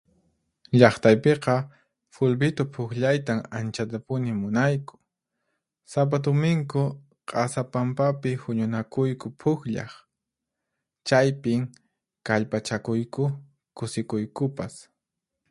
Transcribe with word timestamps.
Llaqtaypiqa 0.79 1.55
fulbitu 2.13 2.63
puqllaytan 2.73 3.39
anchatapuni 3.59 4.31
munayku. 4.41 4.95
Sapa 5.91 6.17
tuminku 6.23 6.81
q'asa 7.29 7.61
pampapi 7.73 8.31
huñunakuyku 8.41 9.27
puqllaq, 9.41 9.91
chaypin 11.07 11.61
kallpachakuyku, 12.27 13.23
kusikuykupas. 13.77 14.73